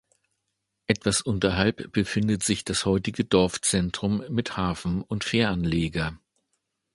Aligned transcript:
Etwas 0.87 1.21
unterhalb 1.21 1.91
befindet 1.91 2.41
sich 2.41 2.65
das 2.65 2.85
heutige 2.87 3.23
Dorfzentrum 3.23 4.23
mit 4.29 4.57
Hafen 4.57 5.03
und 5.03 5.23
Fähranleger. 5.23 6.17